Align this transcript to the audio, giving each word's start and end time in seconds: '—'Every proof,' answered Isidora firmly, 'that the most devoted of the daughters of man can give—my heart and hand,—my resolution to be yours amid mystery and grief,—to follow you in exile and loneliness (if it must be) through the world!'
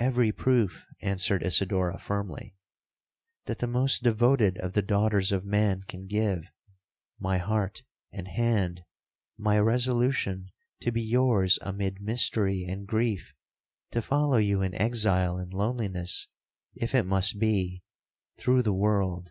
'—'Every 0.00 0.32
proof,' 0.32 0.84
answered 1.00 1.44
Isidora 1.44 1.96
firmly, 2.00 2.56
'that 3.44 3.60
the 3.60 3.68
most 3.68 4.02
devoted 4.02 4.58
of 4.58 4.72
the 4.72 4.82
daughters 4.82 5.30
of 5.30 5.44
man 5.44 5.82
can 5.82 6.08
give—my 6.08 7.38
heart 7.38 7.84
and 8.10 8.26
hand,—my 8.26 9.60
resolution 9.60 10.50
to 10.80 10.90
be 10.90 11.00
yours 11.02 11.56
amid 11.62 12.00
mystery 12.02 12.64
and 12.64 12.84
grief,—to 12.84 14.02
follow 14.02 14.38
you 14.38 14.60
in 14.60 14.74
exile 14.74 15.36
and 15.38 15.54
loneliness 15.54 16.26
(if 16.74 16.92
it 16.92 17.06
must 17.06 17.38
be) 17.38 17.84
through 18.38 18.62
the 18.62 18.74
world!' 18.74 19.30